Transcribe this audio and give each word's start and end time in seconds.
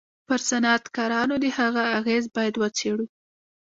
پر 0.27 0.39
صنعتکارانو 0.49 1.35
د 1.43 1.45
هغه 1.57 1.83
اغېز 1.99 2.25
بايد 2.35 2.55
و 2.57 2.63
څېړو. 2.77 3.05